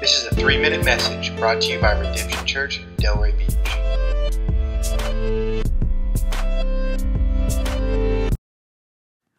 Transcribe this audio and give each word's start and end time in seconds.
This 0.00 0.16
is 0.16 0.32
a 0.32 0.34
three 0.34 0.56
minute 0.56 0.82
message 0.82 1.36
brought 1.36 1.60
to 1.60 1.72
you 1.72 1.78
by 1.78 1.92
Redemption 1.92 2.46
Church, 2.46 2.80
Delray 2.96 3.36
Beach. 3.36 3.50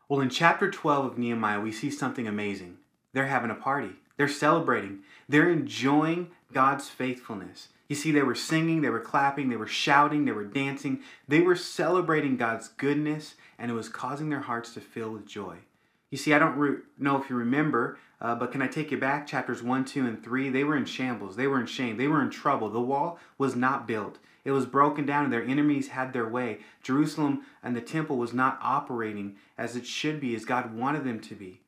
Well, 0.07 0.19
in 0.19 0.29
chapter 0.29 0.69
12 0.69 1.05
of 1.05 1.17
Nehemiah, 1.17 1.59
we 1.59 1.71
see 1.71 1.89
something 1.89 2.27
amazing. 2.27 2.77
They're 3.11 3.25
having 3.25 3.49
a 3.49 3.55
party, 3.55 3.93
they're 4.17 4.27
celebrating, 4.27 4.99
they're 5.27 5.49
enjoying 5.49 6.29
God's 6.53 6.89
faithfulness. 6.89 7.69
You 7.87 7.95
see, 7.95 8.11
they 8.11 8.21
were 8.21 8.35
singing, 8.35 8.81
they 8.81 8.91
were 8.91 8.99
clapping, 8.99 9.49
they 9.49 9.55
were 9.55 9.65
shouting, 9.65 10.25
they 10.25 10.31
were 10.31 10.45
dancing, 10.45 10.99
they 11.27 11.39
were 11.39 11.55
celebrating 11.55 12.37
God's 12.37 12.67
goodness, 12.67 13.33
and 13.57 13.71
it 13.71 13.73
was 13.73 13.89
causing 13.89 14.29
their 14.29 14.41
hearts 14.41 14.75
to 14.75 14.79
fill 14.79 15.09
with 15.09 15.25
joy. 15.25 15.57
You 16.11 16.17
see, 16.17 16.33
I 16.33 16.39
don't 16.39 16.57
re- 16.57 16.81
know 16.99 17.19
if 17.19 17.29
you 17.29 17.35
remember, 17.37 17.97
uh, 18.19 18.35
but 18.35 18.51
can 18.51 18.61
I 18.61 18.67
take 18.67 18.91
you 18.91 18.97
back? 18.97 19.25
Chapters 19.25 19.63
1, 19.63 19.85
2, 19.85 20.05
and 20.05 20.23
3, 20.23 20.49
they 20.49 20.63
were 20.63 20.75
in 20.75 20.85
shambles. 20.85 21.37
They 21.37 21.47
were 21.47 21.59
in 21.59 21.65
shame. 21.65 21.97
They 21.97 22.07
were 22.07 22.21
in 22.21 22.29
trouble. 22.29 22.69
The 22.69 22.81
wall 22.81 23.17
was 23.37 23.55
not 23.55 23.87
built. 23.87 24.19
It 24.43 24.51
was 24.51 24.65
broken 24.65 25.05
down, 25.05 25.23
and 25.23 25.33
their 25.33 25.43
enemies 25.43 25.87
had 25.89 26.11
their 26.11 26.27
way. 26.27 26.59
Jerusalem 26.83 27.45
and 27.63 27.75
the 27.75 27.81
temple 27.81 28.17
was 28.17 28.33
not 28.33 28.59
operating 28.61 29.37
as 29.57 29.75
it 29.75 29.85
should 29.85 30.19
be, 30.19 30.35
as 30.35 30.45
God 30.45 30.75
wanted 30.75 31.05
them 31.05 31.21
to 31.21 31.35
be. 31.35 31.61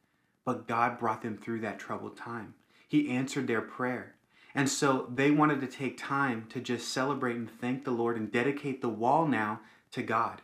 But 0.43 0.67
God 0.67 0.99
brought 0.99 1.21
them 1.21 1.37
through 1.37 1.61
that 1.61 1.79
troubled 1.79 2.17
time. 2.17 2.53
He 2.87 3.09
answered 3.09 3.47
their 3.47 3.61
prayer. 3.61 4.15
And 4.53 4.69
so 4.69 5.07
they 5.13 5.31
wanted 5.31 5.61
to 5.61 5.67
take 5.67 5.97
time 5.97 6.47
to 6.49 6.59
just 6.59 6.89
celebrate 6.89 7.37
and 7.37 7.49
thank 7.49 7.85
the 7.85 7.91
Lord 7.91 8.17
and 8.17 8.31
dedicate 8.31 8.81
the 8.81 8.89
wall 8.89 9.25
now 9.25 9.61
to 9.91 10.03
God. 10.03 10.41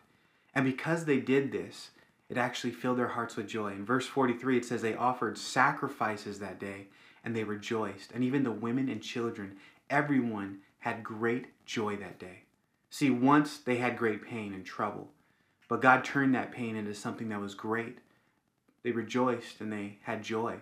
And 0.55 0.65
because 0.65 1.05
they 1.05 1.19
did 1.19 1.51
this, 1.51 1.91
it 2.29 2.37
actually 2.37 2.71
filled 2.71 2.99
their 2.99 3.07
hearts 3.07 3.35
with 3.35 3.47
joy. 3.47 3.71
In 3.71 3.85
verse 3.85 4.05
43, 4.05 4.57
it 4.57 4.65
says 4.65 4.81
they 4.81 4.95
offered 4.95 5.37
sacrifices 5.37 6.39
that 6.39 6.59
day 6.59 6.87
and 7.23 7.35
they 7.35 7.43
rejoiced. 7.43 8.11
And 8.11 8.23
even 8.23 8.43
the 8.43 8.51
women 8.51 8.87
and 8.87 9.01
children, 9.01 9.57
everyone 9.89 10.59
had 10.79 11.03
great 11.03 11.47
joy 11.65 11.95
that 11.97 12.19
day. 12.19 12.43
See, 12.89 13.09
once 13.09 13.57
they 13.57 13.77
had 13.77 13.97
great 13.97 14.23
pain 14.23 14.53
and 14.53 14.65
trouble, 14.65 15.09
but 15.67 15.81
God 15.81 16.03
turned 16.03 16.33
that 16.35 16.51
pain 16.51 16.75
into 16.75 16.93
something 16.93 17.29
that 17.29 17.41
was 17.41 17.53
great. 17.53 17.99
They 18.83 18.91
rejoiced 18.91 19.59
and 19.59 19.71
they 19.71 19.97
had 20.03 20.23
joy. 20.23 20.57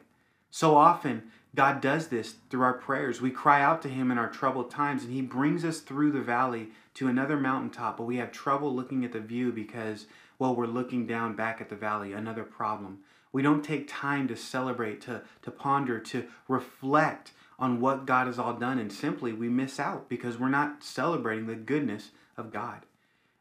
So 0.49 0.75
often, 0.75 1.31
God 1.55 1.81
does 1.81 2.07
this 2.07 2.35
through 2.49 2.63
our 2.63 2.73
prayers. 2.73 3.21
We 3.21 3.31
cry 3.31 3.61
out 3.61 3.81
to 3.83 3.89
Him 3.89 4.11
in 4.11 4.17
our 4.17 4.29
troubled 4.29 4.71
times, 4.71 5.03
and 5.03 5.13
He 5.13 5.21
brings 5.21 5.63
us 5.63 5.79
through 5.79 6.11
the 6.11 6.21
valley 6.21 6.69
to 6.97 7.07
another 7.07 7.37
mountaintop, 7.37 7.97
but 7.97 8.05
we 8.05 8.17
have 8.17 8.31
trouble 8.31 8.75
looking 8.75 9.05
at 9.05 9.11
the 9.11 9.19
view 9.19 9.51
because, 9.51 10.07
well, 10.39 10.55
we're 10.55 10.65
looking 10.65 11.05
down 11.05 11.35
back 11.35 11.61
at 11.61 11.69
the 11.69 11.75
valley, 11.75 12.11
another 12.11 12.43
problem. 12.43 12.99
We 13.31 13.43
don't 13.43 13.63
take 13.63 13.87
time 13.87 14.27
to 14.29 14.35
celebrate, 14.35 15.01
to, 15.01 15.21
to 15.43 15.51
ponder, 15.51 15.99
to 15.99 16.25
reflect 16.47 17.33
on 17.59 17.79
what 17.79 18.07
God 18.07 18.25
has 18.25 18.39
all 18.39 18.53
done, 18.53 18.79
and 18.79 18.91
simply 18.91 19.31
we 19.31 19.47
miss 19.47 19.79
out 19.79 20.09
because 20.09 20.39
we're 20.39 20.49
not 20.49 20.83
celebrating 20.83 21.45
the 21.45 21.55
goodness 21.55 22.09
of 22.35 22.51
God. 22.51 22.85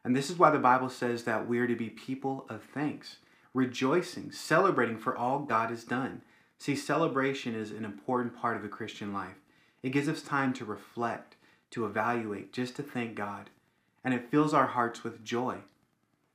And 0.03 0.15
this 0.15 0.29
is 0.29 0.37
why 0.37 0.51
the 0.51 0.59
Bible 0.59 0.89
says 0.89 1.23
that 1.23 1.47
we 1.47 1.57
are 1.57 1.67
to 1.67 1.75
be 1.75 1.89
people 1.89 2.45
of 2.49 2.61
thanks, 2.61 3.17
rejoicing, 3.55 4.31
celebrating 4.31 4.99
for 4.99 5.17
all 5.17 5.39
God 5.39 5.71
has 5.71 5.83
done. 5.83 6.21
See, 6.59 6.75
celebration 6.75 7.55
is 7.55 7.71
an 7.71 7.85
important 7.85 8.35
part 8.35 8.55
of 8.55 8.61
the 8.61 8.69
Christian 8.69 9.13
life. 9.13 9.37
It 9.81 9.89
gives 9.89 10.07
us 10.07 10.21
time 10.21 10.53
to 10.53 10.65
reflect, 10.65 11.36
to 11.71 11.85
evaluate, 11.85 12.53
just 12.53 12.75
to 12.77 12.83
thank 12.83 13.15
God. 13.15 13.49
And 14.03 14.13
it 14.13 14.29
fills 14.29 14.53
our 14.53 14.67
hearts 14.67 15.03
with 15.03 15.23
joy. 15.23 15.57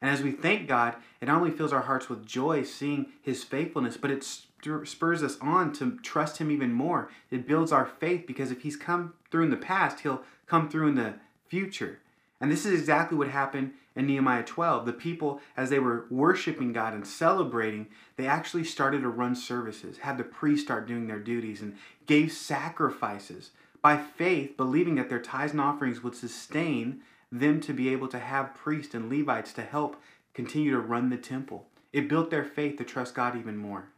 And 0.00 0.10
as 0.10 0.22
we 0.22 0.32
thank 0.32 0.68
God, 0.68 0.96
it 1.20 1.26
not 1.26 1.38
only 1.38 1.52
fills 1.52 1.72
our 1.72 1.82
hearts 1.82 2.08
with 2.08 2.26
joy 2.26 2.64
seeing 2.64 3.06
His 3.22 3.44
faithfulness, 3.44 3.96
but 3.96 4.10
it 4.10 4.24
spurs 4.24 5.22
us 5.22 5.38
on 5.40 5.72
to 5.74 5.98
trust 5.98 6.38
Him 6.38 6.50
even 6.50 6.72
more. 6.72 7.10
It 7.30 7.46
builds 7.46 7.72
our 7.72 7.86
faith 7.86 8.26
because 8.26 8.50
if 8.50 8.62
He's 8.62 8.76
come 8.76 9.14
through 9.30 9.44
in 9.44 9.50
the 9.50 9.56
past, 9.56 10.00
He'll 10.00 10.22
come 10.46 10.68
through 10.68 10.88
in 10.88 10.96
the 10.96 11.14
future. 11.46 12.00
And 12.40 12.50
this 12.50 12.66
is 12.66 12.78
exactly 12.78 13.16
what 13.16 13.28
happened 13.28 13.74
in 13.94 14.06
Nehemiah 14.08 14.42
12. 14.42 14.86
The 14.86 14.92
people, 14.92 15.40
as 15.56 15.70
they 15.70 15.78
were 15.78 16.06
worshiping 16.10 16.72
God 16.72 16.94
and 16.94 17.06
celebrating, 17.06 17.86
they 18.16 18.26
actually 18.26 18.64
started 18.64 19.02
to 19.02 19.08
run 19.08 19.36
services, 19.36 19.98
had 19.98 20.18
the 20.18 20.24
priests 20.24 20.64
start 20.64 20.88
doing 20.88 21.06
their 21.06 21.20
duties, 21.20 21.62
and 21.62 21.76
gave 22.06 22.32
sacrifices 22.32 23.50
by 23.82 23.96
faith, 23.96 24.56
believing 24.56 24.94
that 24.94 25.08
their 25.08 25.20
tithes 25.20 25.52
and 25.52 25.60
offerings 25.60 26.02
would 26.02 26.14
sustain 26.14 27.02
them 27.30 27.60
to 27.60 27.72
be 27.72 27.88
able 27.88 28.08
to 28.08 28.18
have 28.18 28.54
priests 28.54 28.94
and 28.94 29.10
Levites 29.10 29.52
to 29.54 29.62
help 29.62 30.00
continue 30.34 30.70
to 30.70 30.78
run 30.78 31.10
the 31.10 31.16
temple. 31.16 31.66
It 31.92 32.08
built 32.08 32.30
their 32.30 32.44
faith 32.44 32.78
to 32.78 32.84
trust 32.84 33.14
God 33.14 33.36
even 33.36 33.56
more. 33.56 33.88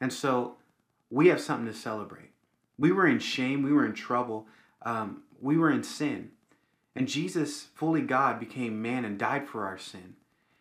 And 0.00 0.12
so 0.12 0.56
we 1.08 1.28
have 1.28 1.40
something 1.40 1.66
to 1.66 1.78
celebrate. 1.78 2.30
We 2.78 2.92
were 2.92 3.06
in 3.06 3.18
shame, 3.18 3.62
we 3.62 3.72
were 3.72 3.84
in 3.84 3.94
trouble, 3.94 4.46
um, 4.82 5.22
we 5.40 5.56
were 5.56 5.70
in 5.70 5.82
sin. 5.82 6.30
And 6.94 7.08
Jesus, 7.08 7.64
fully 7.74 8.02
God, 8.02 8.40
became 8.40 8.82
man 8.82 9.04
and 9.04 9.18
died 9.18 9.48
for 9.48 9.66
our 9.66 9.78
sin. 9.78 10.14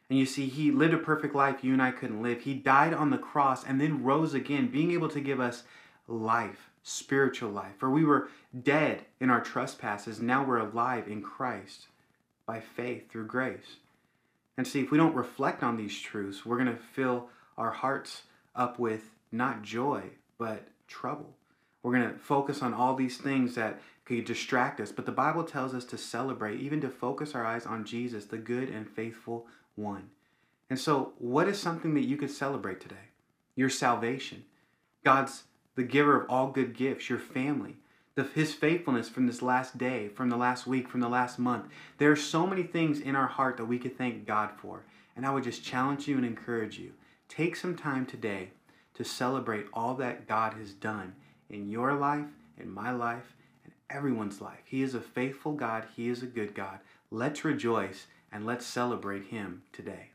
And 0.09 0.18
you 0.18 0.25
see, 0.25 0.47
he 0.47 0.72
lived 0.72 0.94
a 0.94 0.97
perfect 0.97 1.35
life 1.35 1.63
you 1.63 1.73
and 1.73 1.81
I 1.81 1.91
couldn't 1.91 2.23
live. 2.23 2.41
He 2.41 2.53
died 2.56 2.94
on 2.94 3.12
the 3.12 3.18
cross 3.18 3.63
and 3.63 3.79
then 3.79 4.03
rose 4.03 4.34
again, 4.34 4.68
being 4.68 4.91
able 4.91 5.09
to 5.09 5.22
give 5.22 5.39
us 5.39 5.63
life, 6.07 6.69
spiritual 6.84 7.50
life. 7.50 7.73
For 7.78 7.90
we 7.90 8.03
were 8.03 8.29
dead 8.63 9.06
in 9.19 9.29
our 9.29 9.41
trespasses, 9.41 10.22
now 10.22 10.44
we're 10.44 10.57
alive 10.57 11.07
in 11.07 11.22
Christ 11.22 11.88
by 12.45 12.59
faith 12.59 13.12
through 13.12 13.28
grace. 13.28 13.78
And 14.57 14.67
see, 14.67 14.81
if 14.81 14.91
we 14.91 14.97
don't 14.97 15.16
reflect 15.16 15.63
on 15.63 15.78
these 15.78 16.00
truths, 16.00 16.45
we're 16.45 16.57
going 16.57 16.75
to 16.75 16.84
fill 16.94 17.29
our 17.57 17.72
hearts 17.72 18.23
up 18.56 18.79
with 18.79 19.03
not 19.31 19.62
joy, 19.62 20.03
but 20.38 20.68
trouble. 20.88 21.35
We're 21.84 21.94
going 21.94 22.12
to 22.12 22.19
focus 22.19 22.62
on 22.62 22.73
all 22.73 22.95
these 22.95 23.18
things 23.18 23.56
that 23.56 23.79
could 24.03 24.25
distract 24.25 24.81
us. 24.81 24.91
But 24.91 25.06
the 25.06 25.12
Bible 25.12 25.44
tells 25.44 25.73
us 25.73 25.85
to 25.85 25.97
celebrate, 25.97 26.59
even 26.59 26.81
to 26.81 26.89
focus 26.89 27.35
our 27.35 27.45
eyes 27.45 27.66
on 27.66 27.85
Jesus, 27.85 28.25
the 28.25 28.38
good 28.38 28.69
and 28.69 28.89
faithful 28.89 29.47
one. 29.75 30.09
And 30.69 30.79
so, 30.79 31.13
what 31.18 31.47
is 31.47 31.59
something 31.59 31.94
that 31.94 32.06
you 32.06 32.18
could 32.18 32.31
celebrate 32.31 32.81
today? 32.81 32.95
Your 33.56 33.69
salvation. 33.69 34.44
God's 35.03 35.44
the 35.79 35.85
giver 35.85 36.19
of 36.22 36.29
all 36.29 36.51
good 36.51 36.75
gifts, 36.75 37.09
your 37.09 37.17
family, 37.17 37.78
the, 38.16 38.23
his 38.23 38.53
faithfulness 38.53 39.07
from 39.07 39.28
this 39.28 39.41
last 39.41 39.78
day, 39.78 40.09
from 40.09 40.29
the 40.29 40.35
last 40.35 40.67
week, 40.67 40.90
from 40.90 41.00
the 41.00 41.07
last 41.07 41.40
month. 41.40 41.67
There 42.00 42.12
are 42.12 42.17
so 42.17 42.45
many 42.45 42.63
things 42.63 43.00
in 43.00 43.16
our 43.16 43.28
heart 43.28 43.56
that 43.56 43.66
we 43.66 43.79
could 43.79 43.97
thank 43.97 44.28
God 44.28 44.50
for. 44.57 44.84
And 45.16 45.25
I 45.25 45.31
would 45.31 45.45
just 45.45 45.63
challenge 45.63 46.06
you 46.06 46.18
and 46.18 46.25
encourage 46.25 46.78
you. 46.78 46.91
Take 47.29 47.56
some 47.56 47.78
time 47.78 48.06
today 48.06 48.50
to 48.95 49.06
celebrate 49.06 49.68
all 49.72 49.94
that 49.95 50.28
God 50.28 50.56
has 50.56 50.73
done 50.73 51.16
in 51.50 51.69
your 51.69 51.94
life, 51.94 52.28
in 52.59 52.69
my 52.69 52.91
life, 52.91 53.34
and 53.63 53.72
everyone's 53.89 54.41
life. 54.41 54.59
He 54.66 54.84
is 54.84 54.95
a 54.95 55.00
faithful 55.00 55.53
God. 55.53 55.85
He 55.95 56.09
is 56.09 56.22
a 56.22 56.28
good 56.28 56.53
God. 56.53 56.79
Let's 57.09 57.45
rejoice 57.45 58.07
and 58.34 58.45
let's 58.45 58.66
celebrate 58.66 59.28
Him 59.28 59.62
today. 59.72 60.09